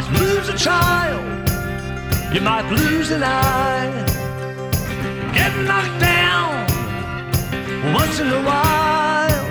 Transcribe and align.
Might 0.00 0.18
lose 0.18 0.48
a 0.48 0.56
child, 0.56 1.22
you 2.34 2.40
might 2.40 2.66
lose 2.72 3.10
an 3.10 3.22
eye, 3.22 3.90
get 5.34 5.54
knocked 5.66 6.00
down 6.00 6.64
once 7.92 8.18
in 8.18 8.28
a 8.28 8.42
while. 8.42 9.44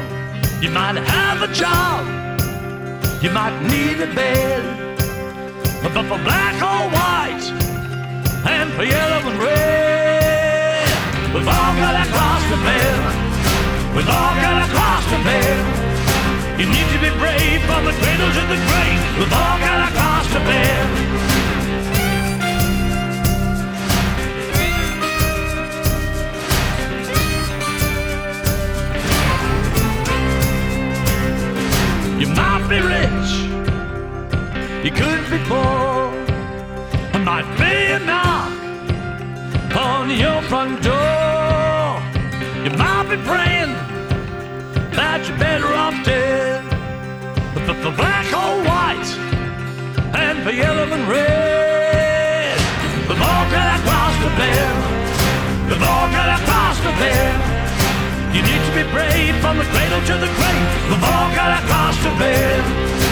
You 0.59 0.71
might 0.71 0.95
have 0.95 1.43
a 1.43 1.53
job, 1.53 2.03
you 3.21 3.29
might 3.29 3.61
need 3.61 4.01
a 4.01 4.11
bed, 4.15 4.97
but 5.83 5.91
for 6.09 6.17
black 6.23 6.55
or 6.55 6.89
white, 6.97 7.45
and 8.49 8.73
for 8.73 8.85
yellow 8.85 9.29
and 9.29 9.39
red, 9.39 10.89
we've 11.31 11.47
all 11.47 11.73
got 11.77 11.93
to 12.03 12.11
cross 12.11 12.43
the 12.49 12.57
bed. 12.65 13.95
We've 13.95 14.09
all 14.09 14.35
got 14.41 14.65
to 14.65 14.73
cross 14.73 15.05
the 15.11 15.23
bed. 15.23 15.78
You 16.59 16.65
need 16.65 16.87
to 16.91 16.99
be 16.99 17.09
brave 17.17 17.61
from 17.63 17.85
the 17.85 17.93
cradle 17.93 18.31
to 18.37 18.41
the 18.51 18.59
grave. 18.67 18.99
We've 19.17 19.31
all 19.31 19.59
got 19.59 19.87
to 19.87 19.95
cost 19.95 20.29
to 20.33 20.39
bear. 20.39 20.81
You 32.19 32.27
might 32.27 32.67
be 32.67 32.79
rich, 32.81 33.31
you 34.83 34.91
could 34.91 35.23
be 35.31 35.37
poor. 35.47 36.11
I 37.13 37.17
might 37.23 37.49
be 37.57 37.73
a 37.93 37.99
knock 37.99 38.51
on 39.77 40.09
your 40.09 40.41
front 40.41 40.83
door. 40.83 42.01
You 42.65 42.71
might 42.77 43.07
be 43.09 43.15
praying 43.23 43.88
that 44.99 45.23
you're 45.23 45.39
better 45.39 45.71
off 45.71 45.95
dead. 46.03 46.59
For, 47.63 47.75
for 47.79 47.93
black 47.95 48.27
or 48.35 48.53
white, 48.67 49.09
and 50.11 50.43
for 50.43 50.51
yellow 50.51 50.87
and 50.91 51.05
red, 51.07 52.59
we've 53.07 53.23
all 53.23 53.45
got 53.47 53.67
to 53.71 53.79
cross 53.87 54.15
the 54.19 54.31
bed. 54.35 54.73
We've 55.71 55.85
all 55.87 56.07
got 56.11 56.27
to 56.35 56.39
cross 56.43 56.77
the 56.83 56.93
bed. 56.99 57.31
You 58.35 58.41
need 58.43 58.61
to 58.67 58.73
be 58.75 58.83
brave 58.91 59.35
from 59.39 59.55
the 59.55 59.67
cradle 59.71 60.03
to 60.03 60.15
the 60.19 60.31
grave. 60.35 60.67
We've 60.91 61.07
all 61.07 61.29
got 61.31 61.49
to 61.55 61.61
cross 61.71 61.95
the 62.03 62.13
bed. 62.19 63.08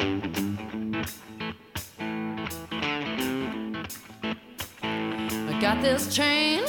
I 0.00 0.02
got 5.60 5.82
this 5.82 6.14
chain 6.14 6.62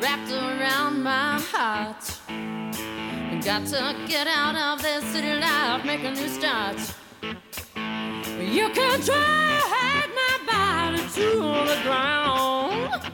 wrapped 0.00 0.30
around 0.30 1.02
my 1.02 1.40
heart. 1.40 2.20
I 2.28 3.40
got 3.44 3.66
to 3.66 3.96
get 4.06 4.28
out 4.28 4.54
of 4.54 4.80
this 4.80 5.02
city 5.06 5.34
life, 5.40 5.84
make 5.84 6.04
a 6.04 6.12
new 6.12 6.28
start. 6.28 6.78
You 7.74 8.68
can 8.70 9.00
drag 9.00 10.08
my 10.14 10.38
body 10.46 11.02
to 11.14 11.40
the 11.66 11.80
ground, 11.82 13.10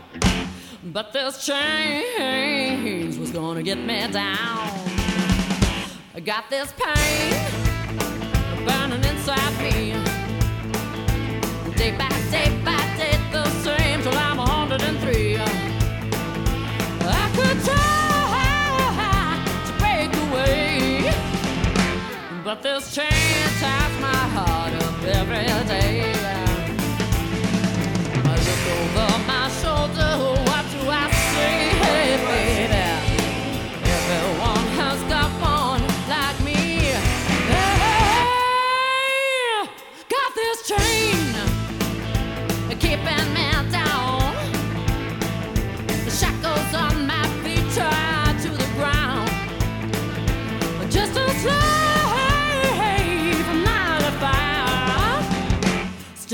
but 0.93 1.13
this 1.15 1.47
change 1.47 3.17
was 3.17 3.31
gonna 3.31 3.63
get 3.63 3.79
me 3.79 4.07
down. 4.13 4.69
I 6.15 6.21
got 6.21 6.51
this 6.51 6.71
pain 6.77 7.64
but 22.55 22.63
this 22.63 22.95
chain 22.95 23.09
ties 23.59 24.01
my 24.01 24.15
heart 24.35 24.75
up 24.75 25.03
every 25.03 25.69
day. 25.69 26.14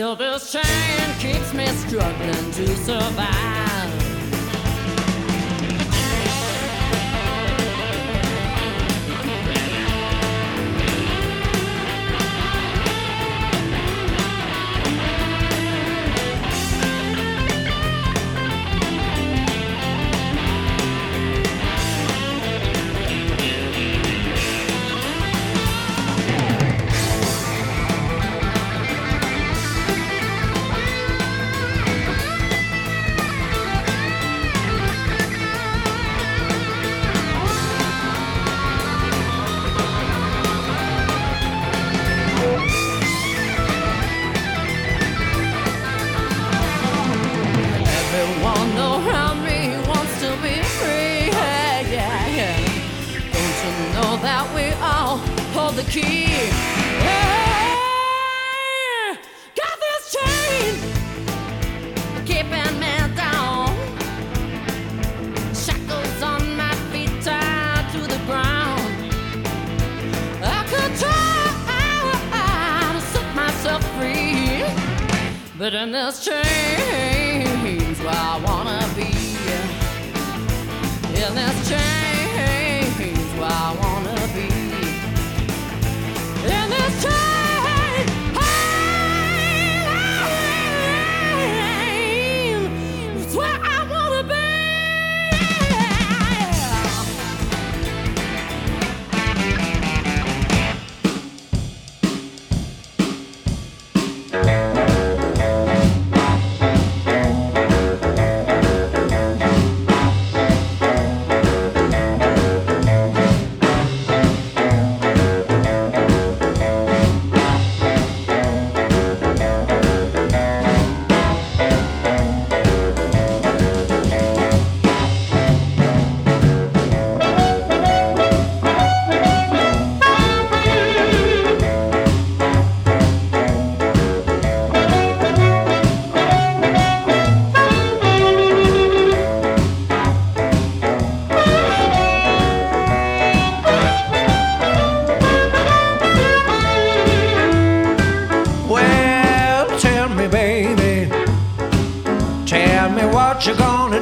Still, 0.01 0.17
this 0.17 0.51
chain 0.51 1.19
keeps 1.19 1.53
me 1.53 1.67
struggling 1.67 2.51
to 2.53 2.77
survive. 2.77 3.50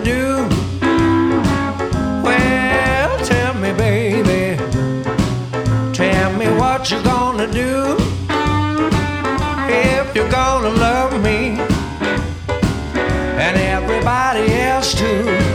do? 0.04 0.48
Well, 2.22 3.18
tell 3.24 3.54
me, 3.54 3.72
baby, 3.72 4.56
tell 5.92 6.32
me 6.36 6.46
what 6.58 6.90
you're 6.90 7.02
gonna 7.02 7.46
do 7.50 7.96
if 9.68 10.14
you're 10.14 10.30
gonna 10.30 10.70
love 10.70 11.20
me 11.22 11.58
and 13.38 13.56
everybody 13.56 14.52
else 14.54 14.94
too. 14.94 15.47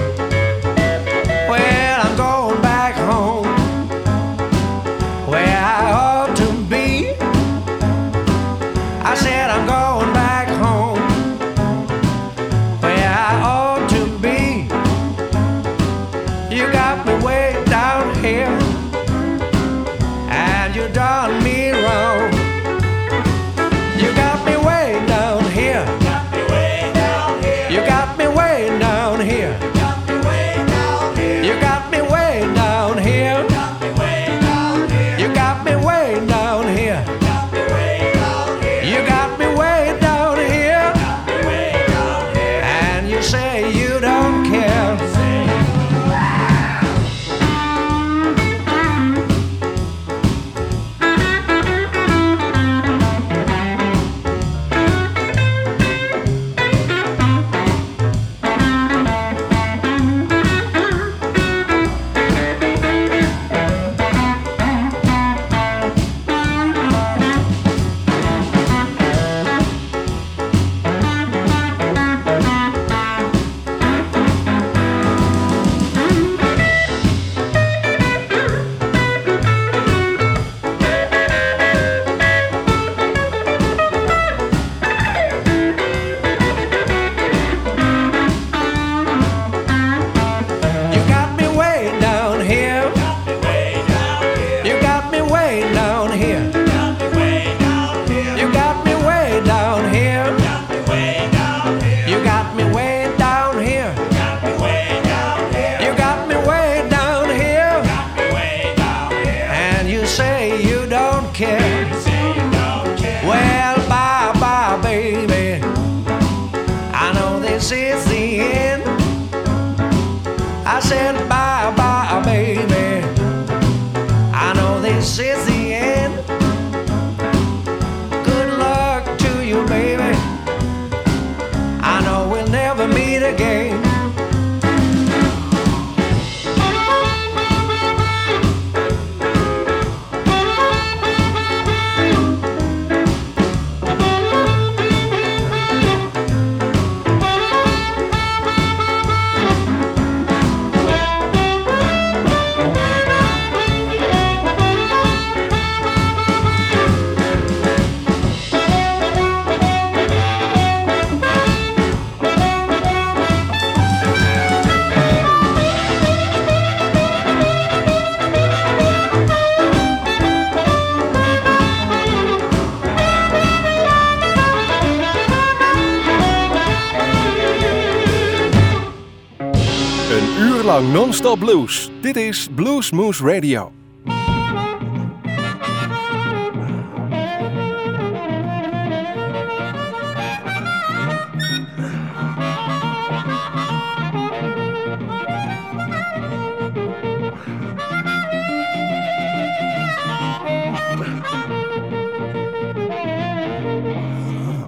Non-stop 181.33 181.39
blues. 181.39 181.89
Dit 182.01 182.15
is 182.15 182.47
Blues 182.55 182.91
Moose 182.91 183.23
Radio. 183.23 183.71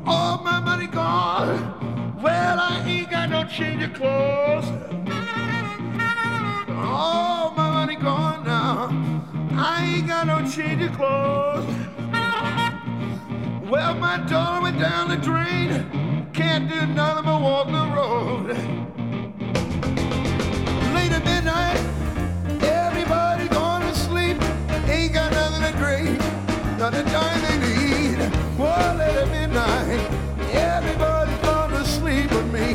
All 0.05 0.43
my 0.43 0.59
money 0.59 0.87
clothes. 10.95 11.65
Well, 13.69 13.95
my 13.95 14.17
dollar 14.29 14.61
went 14.61 14.79
down 14.79 15.09
the 15.09 15.17
drain. 15.17 16.29
Can't 16.33 16.69
do 16.69 16.85
nothing 16.85 17.25
but 17.25 17.41
walk 17.41 17.67
the 17.67 17.85
road. 17.95 18.47
Late 20.95 21.11
at 21.11 21.23
midnight, 21.25 21.79
everybody 22.63 23.47
gone 23.49 23.81
to 23.81 23.93
sleep. 23.93 24.37
Ain't 24.87 25.13
got 25.13 25.31
nothing 25.33 25.63
to 25.67 25.77
drink, 25.77 26.19
not 26.79 26.93
a 26.93 27.03
dime 27.03 27.41
they 27.47 27.57
need. 27.67 28.17
Well, 28.57 28.95
late 28.95 29.17
at 29.23 29.29
midnight, 29.29 29.99
everybody 30.53 31.35
gone 31.41 31.71
to 31.71 31.83
sleep 31.83 32.31
with 32.31 32.53
me. 32.53 32.69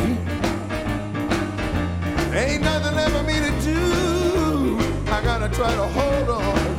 Ain't 2.36 2.62
nothing 2.62 2.94
left 2.96 3.16
for 3.16 3.22
me 3.22 3.40
to 3.46 3.52
do. 3.64 4.78
I 5.10 5.22
gotta 5.22 5.48
try 5.54 5.74
to 5.74 5.86
hold 5.86 6.28
on. 6.28 6.69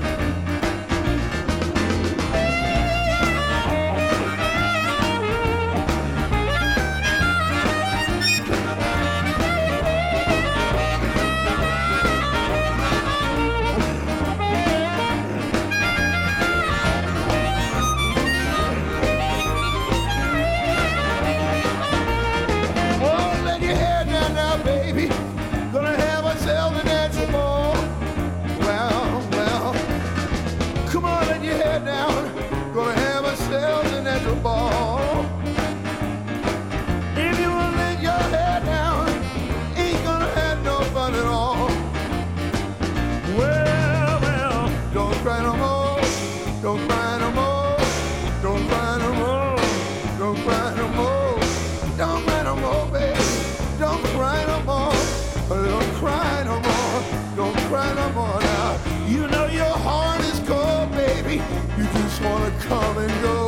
Come 62.71 62.97
and 62.99 63.21
go. 63.21 63.40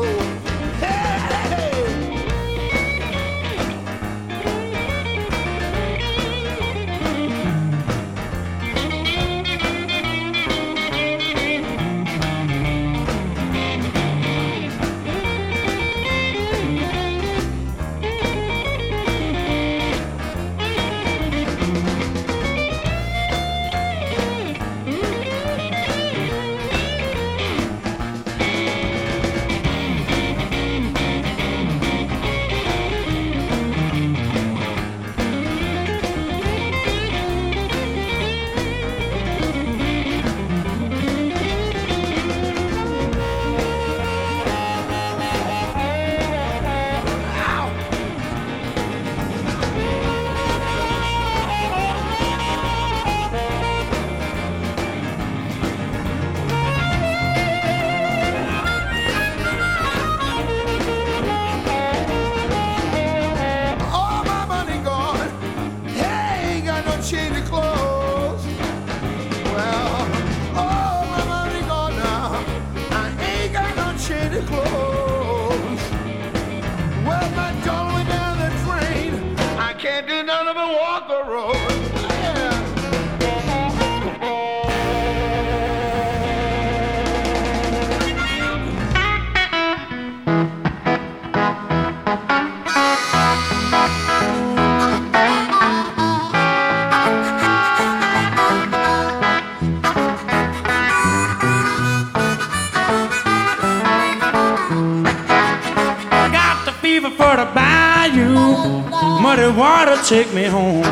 Take 110.13 110.31
me 110.31 110.43
home. 110.43 110.83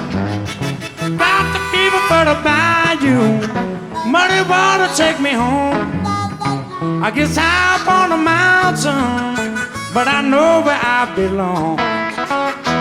Got 1.23 1.45
the 1.53 1.61
fever 1.71 2.01
for 2.09 2.23
the 2.29 2.37
bayou. 2.45 3.21
Muddy 4.13 4.41
water 4.49 4.89
take 4.95 5.19
me 5.21 5.29
home. 5.43 5.85
I 7.05 7.11
guess 7.13 7.37
up 7.37 7.85
on 7.87 8.09
the 8.09 8.17
mountain, 8.17 9.53
but 9.93 10.07
I 10.07 10.21
know 10.31 10.63
where 10.65 10.81
I 10.97 11.01
belong. 11.15 11.77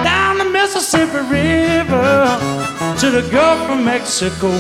Down 0.02 0.38
the 0.38 0.48
Mississippi 0.58 1.20
River 1.28 2.24
to 3.00 3.06
the 3.16 3.24
Gulf 3.30 3.60
of 3.68 3.84
Mexico. 3.84 4.50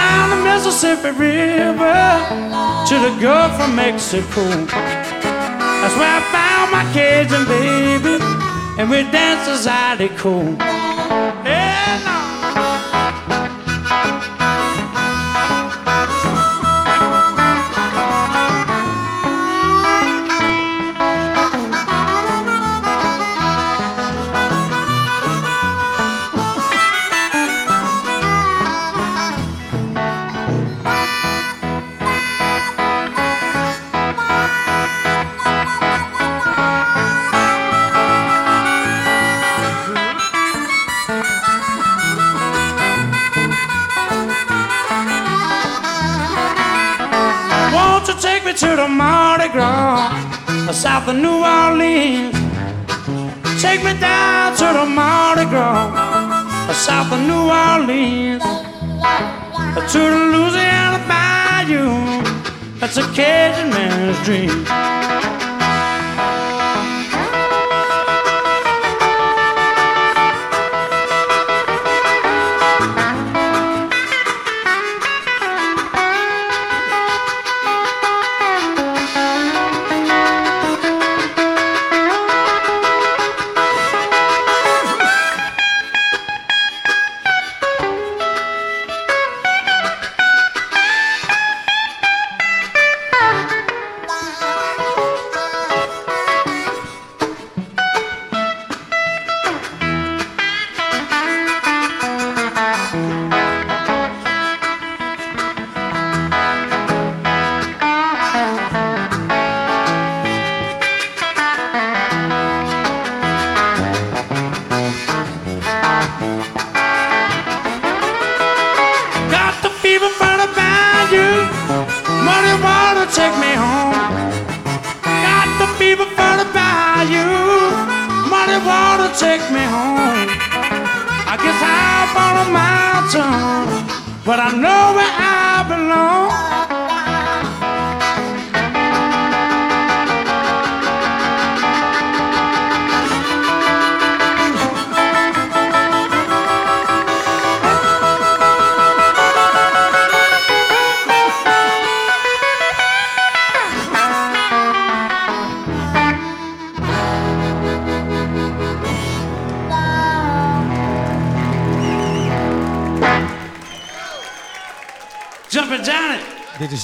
Down 0.00 0.24
the 0.30 0.40
Mississippi 0.48 1.10
River 1.26 1.98
to 2.88 2.94
the 3.06 3.12
Gulf 3.20 3.54
of 3.66 3.74
Mexico. 3.74 4.44
That's 5.80 5.96
where 5.98 6.14
I 6.18 6.22
found 6.34 6.66
my 6.76 6.84
Cajun 6.94 7.44
baby, 7.46 8.14
and 8.78 8.90
we 8.90 9.02
dance 9.02 9.48
as 9.48 9.66
I 9.66 9.96
cool. 10.16 10.56
To 48.56 48.74
the 48.74 48.88
Mardi 48.88 49.48
Gras, 49.50 50.10
south 50.72 51.08
of 51.08 51.16
New 51.16 51.44
Orleans. 51.44 52.34
Take 53.60 53.84
me 53.84 53.92
down 54.00 54.56
to 54.56 54.64
the 54.64 54.86
Mardi 54.86 55.44
Gras, 55.44 56.72
south 56.72 57.12
of 57.12 57.20
New 57.20 57.50
Orleans, 57.50 58.42
to 59.92 59.98
the 59.98 60.20
Louisiana 60.32 61.04
Bayou. 61.06 62.22
That's 62.78 62.96
a 62.96 63.02
Cajun 63.12 63.68
man's 63.68 64.24
dream. 64.24 65.05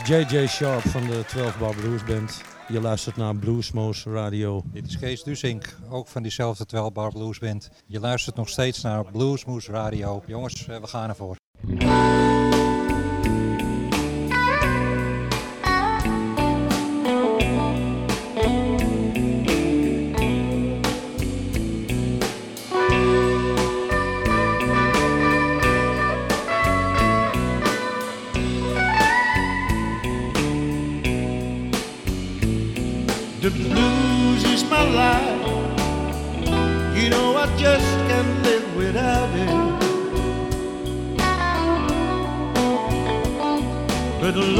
JJ 0.04 0.46
Sharp 0.46 0.80
van 0.80 1.06
de 1.06 1.24
12 1.26 1.58
Bar 1.58 1.74
Blues 1.74 2.04
Band. 2.04 2.42
Je 2.68 2.80
luistert 2.80 3.16
naar 3.16 3.36
Bluesmoose 3.36 4.10
Radio. 4.12 4.62
Dit 4.72 4.86
is 4.86 4.98
Kees 4.98 5.22
Dusink, 5.22 5.76
ook 5.90 6.08
van 6.08 6.22
diezelfde 6.22 6.66
12 6.66 6.92
Bar 6.92 7.12
Blues 7.12 7.38
Band. 7.38 7.70
Je 7.86 8.00
luistert 8.00 8.36
nog 8.36 8.48
steeds 8.48 8.82
naar 8.82 9.04
Bluesmoose 9.04 9.72
Radio. 9.72 10.22
Jongens, 10.26 10.68
eh, 10.68 10.76
we 10.80 10.86
gaan 10.86 11.08
ervoor. 11.08 11.36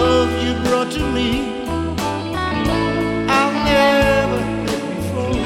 Love 0.03 0.33
you 0.45 0.53
brought 0.67 0.91
to 0.91 1.05
me, 1.17 1.29
I'll 3.37 3.57
never 3.73 4.41
let 4.67 4.83
before. 4.97 5.39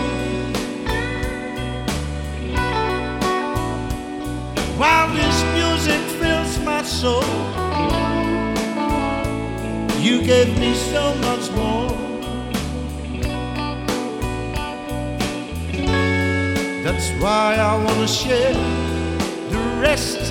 While 4.80 5.08
this 5.20 5.38
music 5.58 6.02
fills 6.20 6.52
my 6.70 6.82
soul, 7.00 7.30
you 10.06 10.14
gave 10.32 10.50
me 10.62 10.70
so 10.92 11.02
much 11.26 11.44
more. 11.60 11.90
That's 16.84 17.08
why 17.22 17.46
I 17.70 17.72
wanna 17.84 18.10
share 18.22 18.54
the 19.54 19.62
rest 19.86 20.22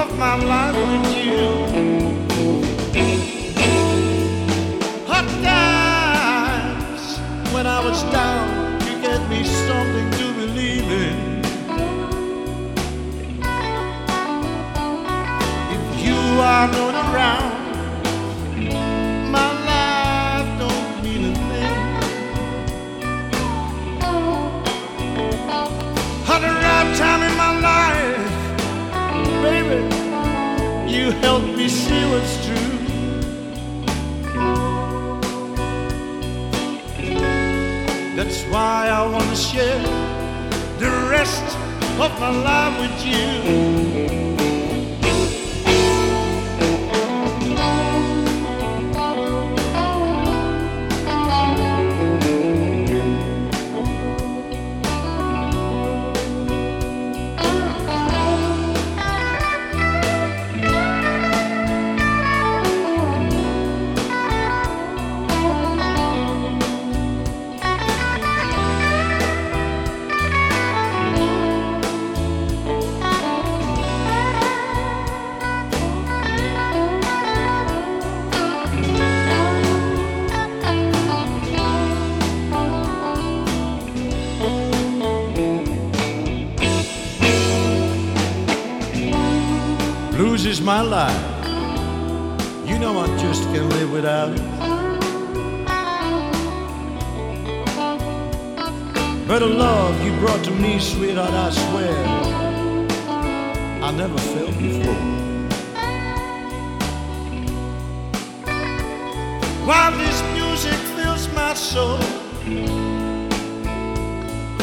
of 0.00 0.06
my 0.24 0.34
life 0.52 0.76
with 0.90 1.06
you. 1.26 1.48
When 7.60 7.66
I 7.66 7.84
was 7.84 8.02
down, 8.04 8.80
you 8.86 8.94
gave 9.02 9.28
me 9.28 9.44
something 9.44 10.10
to 10.18 10.32
believe 10.32 10.88
in. 11.06 11.44
If 15.76 15.84
you 16.06 16.20
are 16.52 16.68
not 16.78 16.94
around, 17.04 17.52
my 19.36 19.50
life 19.72 20.48
don't 20.58 21.04
mean 21.04 21.22
a 21.30 21.34
thing. 21.48 21.76
Had 26.30 26.42
a 26.50 26.52
right 26.64 26.90
time 26.96 27.22
in 27.28 27.34
my 27.44 27.52
life, 27.70 28.32
baby. 29.44 29.80
You 30.90 31.04
helped 31.26 31.52
me 31.58 31.68
see 31.68 32.04
what's 32.10 32.46
true. 32.46 32.69
That's 38.30 38.44
why 38.44 38.86
I 38.88 39.04
wanna 39.10 39.34
share 39.34 39.82
the 40.78 40.88
rest 41.10 41.42
of 41.98 42.12
my 42.20 42.30
life 42.30 42.80
with 42.80 43.04
you. 43.04 43.89
Blues 90.40 90.58
is 90.58 90.64
my 90.64 90.80
life. 90.80 91.46
You 92.66 92.78
know 92.78 92.98
I 92.98 93.06
just 93.18 93.42
can't 93.52 93.68
live 93.68 93.92
without 93.92 94.30
it. 94.32 94.40
But 99.28 99.40
the 99.40 99.46
love 99.46 100.02
you 100.02 100.12
brought 100.18 100.42
to 100.44 100.50
me, 100.50 100.78
sweetheart, 100.78 101.34
I 101.34 101.50
swear, 101.50 101.94
I 103.82 103.90
never 103.90 104.16
felt 104.16 104.56
before. 104.56 104.94
While 109.66 109.92
this 109.98 110.22
music 110.32 110.80
fills 110.96 111.28
my 111.34 111.52
soul. 111.52 112.00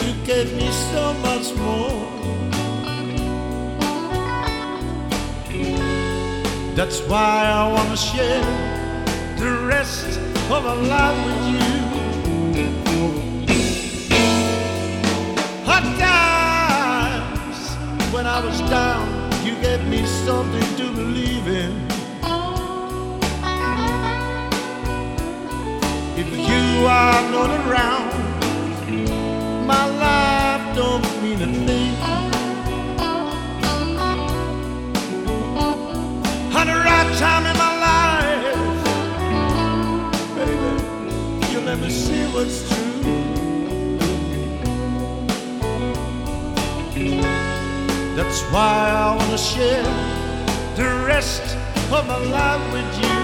You 0.03 0.13
gave 0.25 0.51
me 0.55 0.71
so 0.71 1.13
much 1.21 1.53
more. 1.53 2.56
That's 6.77 7.01
why 7.09 7.47
I 7.47 7.73
wanna 7.73 7.97
share 7.97 8.45
the 9.39 9.65
rest 9.65 10.19
of 10.51 10.63
my 10.63 10.73
life 10.73 11.17
with 11.25 11.43
you. 11.53 11.69
Hot 15.65 15.85
times 15.97 17.59
when 18.13 18.27
I 18.27 18.39
was 18.45 18.59
down, 18.69 19.07
you 19.43 19.55
gave 19.59 19.83
me 19.87 20.05
something 20.05 20.75
to 20.77 20.91
believe 20.91 21.47
in. 21.47 21.73
If 26.15 26.29
you 26.29 26.85
are 26.85 27.21
not 27.31 27.49
around, 27.65 28.11
my 29.65 29.85
life 30.05 30.75
don't 30.75 31.03
mean 31.23 31.41
a 31.41 31.51
thing. 31.65 32.16
Time 37.17 37.47
in 37.47 37.57
my 37.57 37.73
life, 37.79 38.85
baby, 40.35 41.51
you 41.51 41.59
let 41.61 41.79
me 41.79 41.89
see 41.89 42.25
what's 42.25 42.69
true. 42.69 42.77
That's 48.15 48.41
why 48.51 48.91
I 48.95 49.15
wanna 49.15 49.37
share 49.37 49.83
the 50.75 51.05
rest 51.07 51.41
of 51.91 52.05
my 52.07 52.17
life 52.17 52.71
with 52.71 53.03
you. 53.03 53.16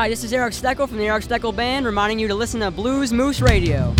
Hi, 0.00 0.08
this 0.08 0.24
is 0.24 0.32
Eric 0.32 0.54
Steckel 0.54 0.88
from 0.88 0.96
the 0.96 1.08
Eric 1.08 1.24
Steckel 1.24 1.54
Band, 1.54 1.84
reminding 1.84 2.18
you 2.18 2.26
to 2.28 2.34
listen 2.34 2.60
to 2.60 2.70
Blues 2.70 3.12
Moose 3.12 3.42
Radio. 3.42 3.94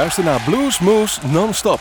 Luister 0.00 0.24
naar 0.24 0.40
Blues 0.40 0.78
Moves 0.78 1.18
Non-Stop. 1.22 1.80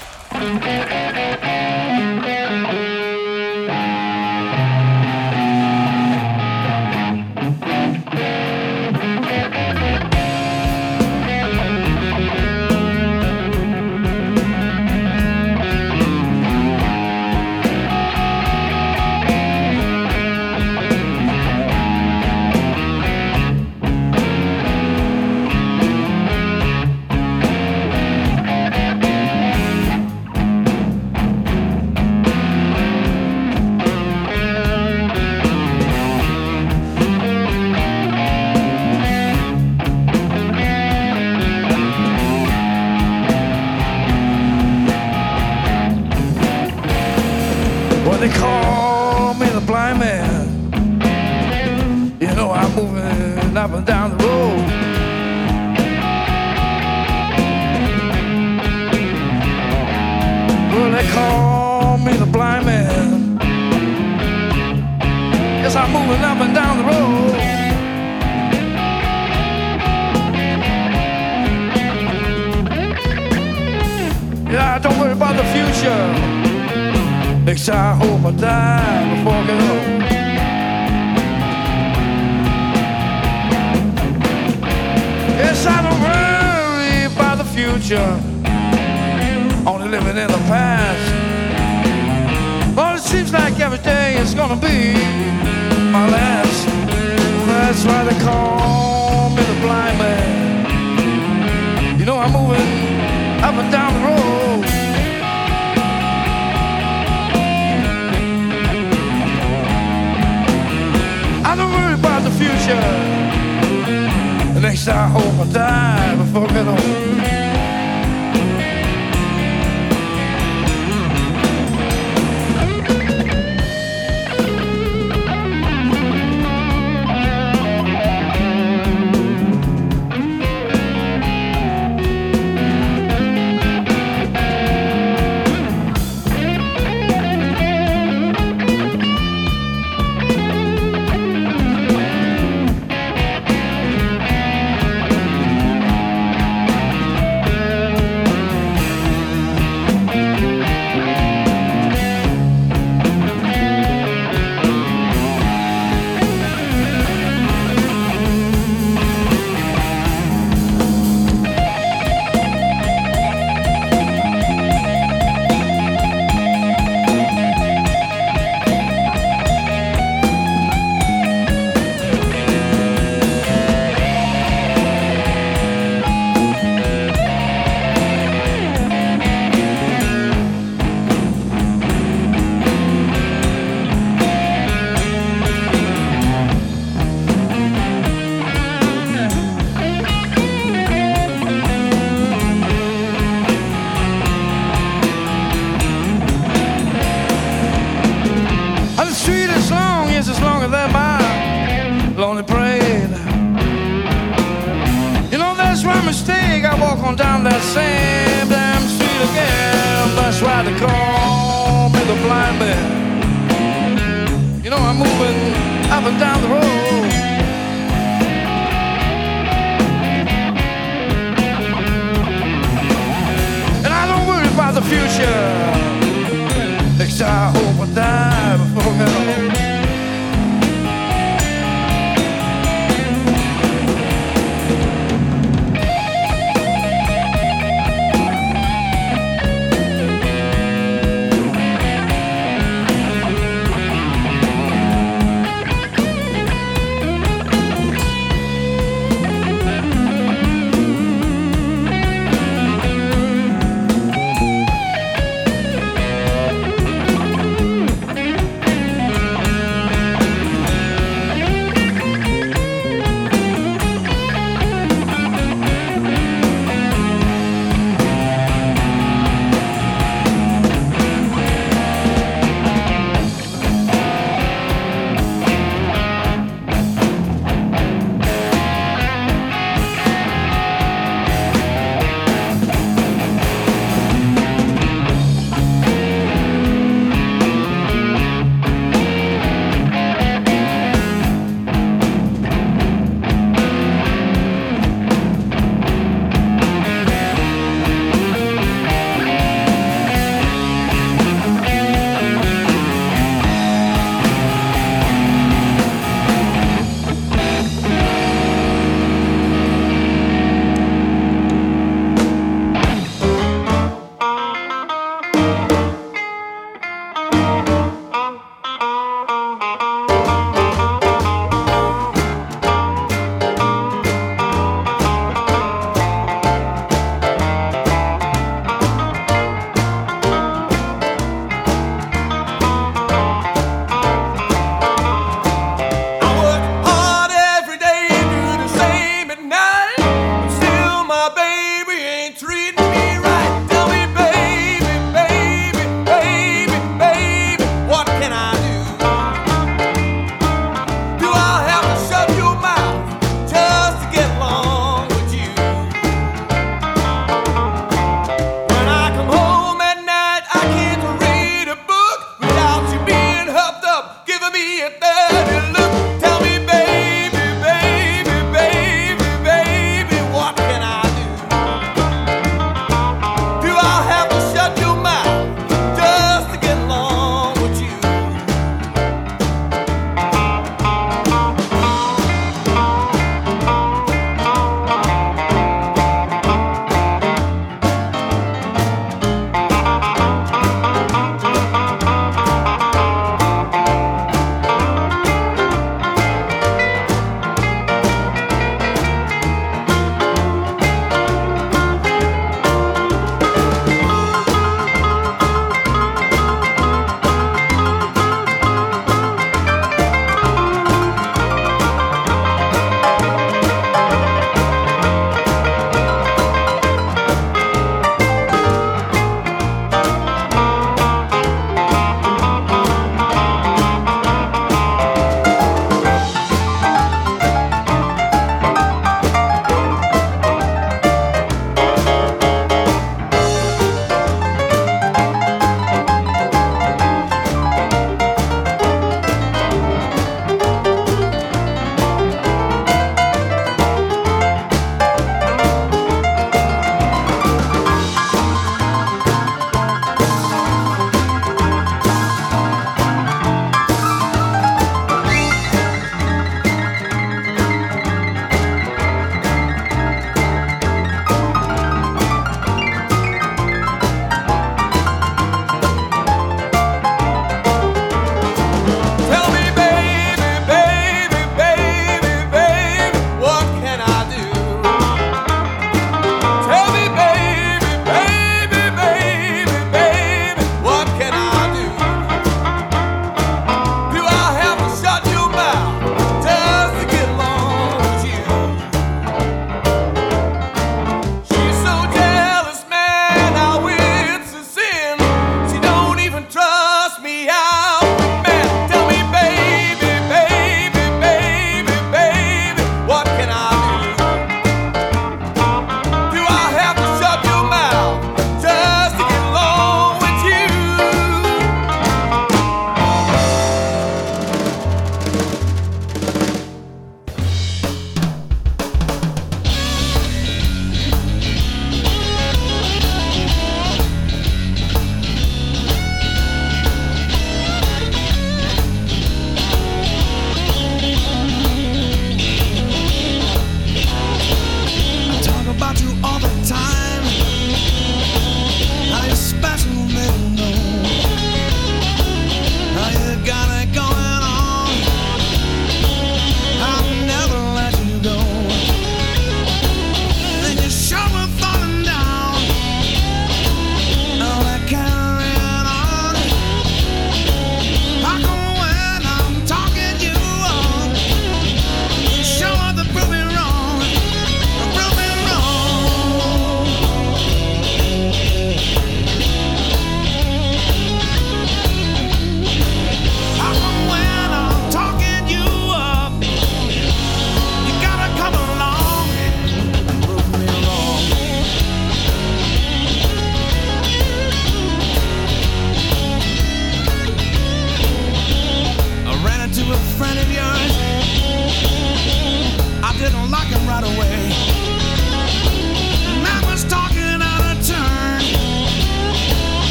be 364.51 364.81
a 364.81 364.89
third. 364.89 365.58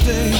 stay. 0.00 0.39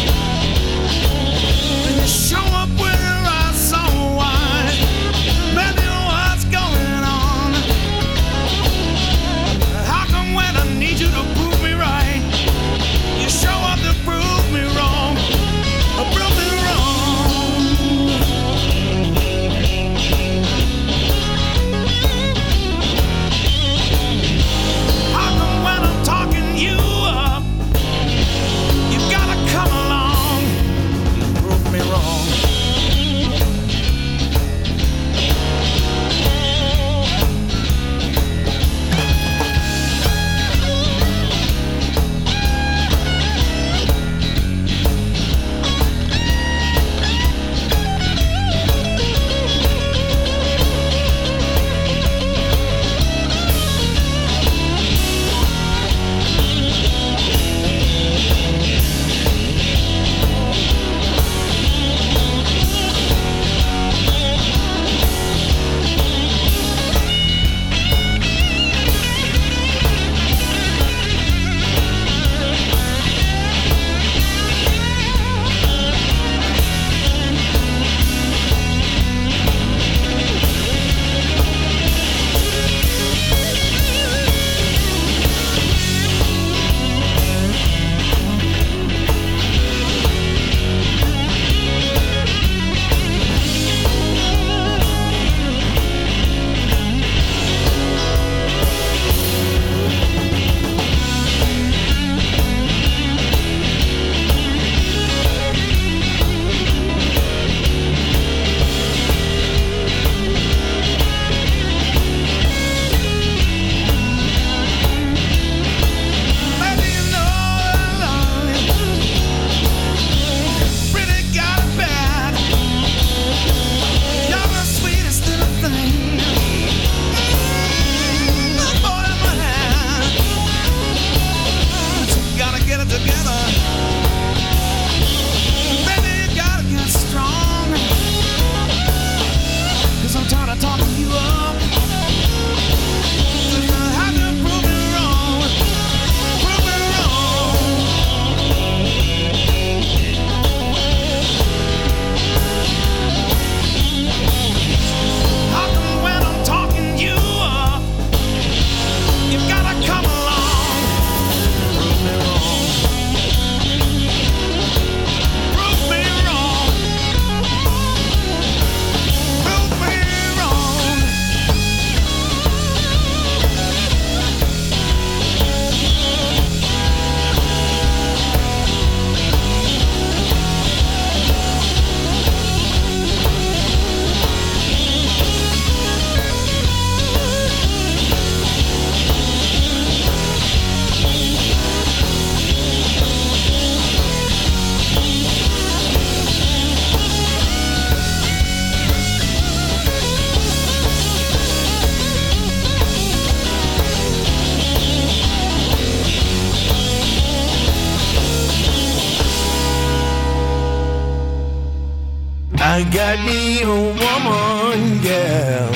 I 212.63 212.85
got 212.85 213.19
me 213.25 213.63
a 213.63 213.67
woman, 213.69 215.03
yeah. 215.03 215.71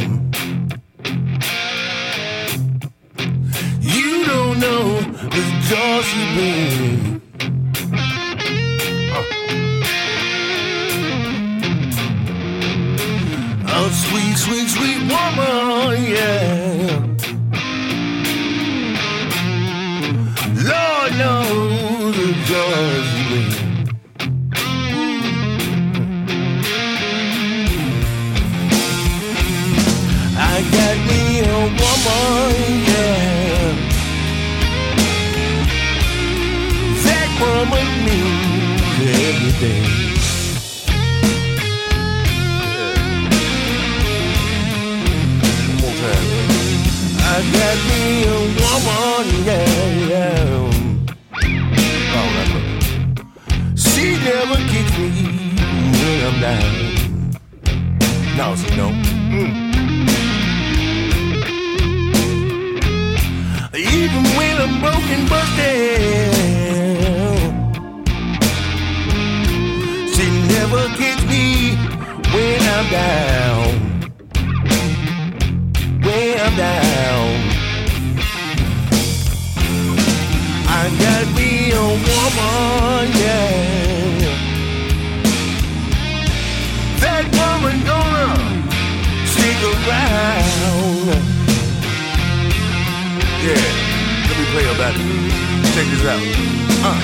You 3.80 4.24
don't 4.26 4.59
know 4.61 5.01
the 5.01 5.45
joy 5.68 6.03
she 6.03 6.22
brings. 6.35 7.22
Oh, 13.66 13.91
sweet, 13.91 14.37
sweet, 14.37 14.68
sweet 14.68 15.01
woman, 15.11 16.05
yeah. 16.05 16.63
around. 89.87 91.07
Yeah, 93.45 93.64
let 94.28 94.37
me 94.39 94.45
play 94.53 94.64
you 94.64 94.74
that. 94.80 94.95
Check 95.74 95.87
this 95.93 96.05
out. 96.07 96.20
Uh. 96.87 97.01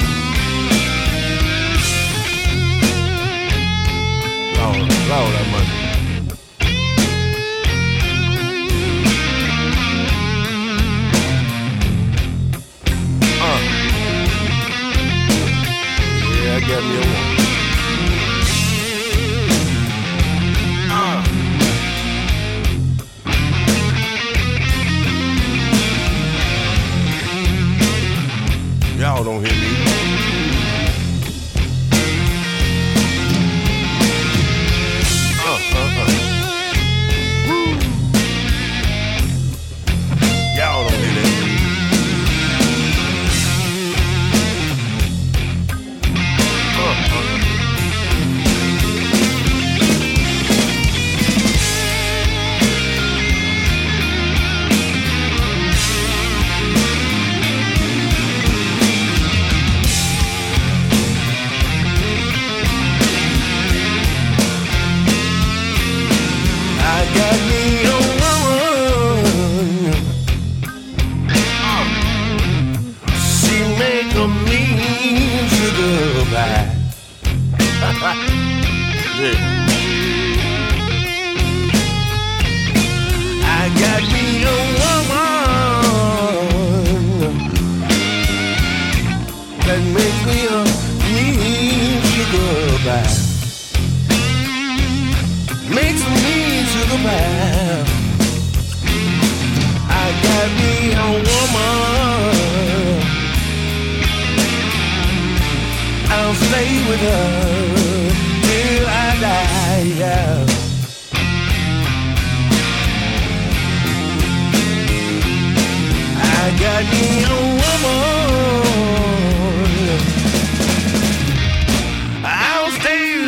Lord, 4.57 4.79
Lord, 5.11 5.33
that 5.35 5.47
money. 5.53 5.75
Uh. 13.43 13.61
Yeah, 16.43 16.57
I 16.57 16.61
got 16.61 16.83
me 16.85 17.10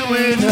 doing? 0.08 0.51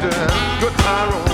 Good 0.00 0.12
Goodbye, 0.62 1.29